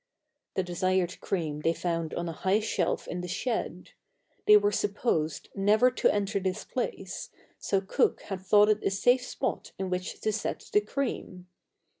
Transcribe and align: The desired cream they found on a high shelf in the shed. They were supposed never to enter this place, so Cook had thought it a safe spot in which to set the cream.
The 0.55 0.63
desired 0.63 1.19
cream 1.21 1.59
they 1.61 1.73
found 1.75 2.15
on 2.15 2.27
a 2.27 2.31
high 2.31 2.59
shelf 2.59 3.07
in 3.07 3.21
the 3.21 3.27
shed. 3.27 3.91
They 4.47 4.57
were 4.57 4.71
supposed 4.71 5.49
never 5.55 5.91
to 5.91 6.11
enter 6.11 6.39
this 6.39 6.65
place, 6.65 7.29
so 7.59 7.81
Cook 7.81 8.21
had 8.21 8.41
thought 8.41 8.69
it 8.69 8.83
a 8.83 8.89
safe 8.89 9.23
spot 9.23 9.73
in 9.77 9.91
which 9.91 10.19
to 10.21 10.33
set 10.33 10.67
the 10.73 10.81
cream. 10.81 11.45